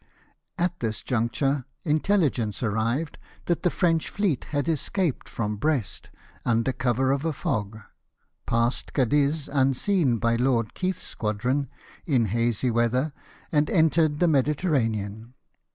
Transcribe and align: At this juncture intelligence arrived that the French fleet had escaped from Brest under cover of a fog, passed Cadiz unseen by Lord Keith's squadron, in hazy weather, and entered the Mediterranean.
At 0.57 0.79
this 0.79 1.03
juncture 1.03 1.65
intelligence 1.83 2.63
arrived 2.63 3.19
that 3.45 3.61
the 3.61 3.69
French 3.69 4.09
fleet 4.09 4.45
had 4.45 4.67
escaped 4.67 5.29
from 5.29 5.57
Brest 5.57 6.09
under 6.43 6.71
cover 6.73 7.11
of 7.11 7.23
a 7.23 7.31
fog, 7.31 7.77
passed 8.47 8.93
Cadiz 8.93 9.47
unseen 9.47 10.17
by 10.17 10.37
Lord 10.37 10.73
Keith's 10.73 11.03
squadron, 11.03 11.69
in 12.07 12.25
hazy 12.33 12.71
weather, 12.71 13.13
and 13.51 13.69
entered 13.69 14.17
the 14.17 14.27
Mediterranean. 14.27 15.35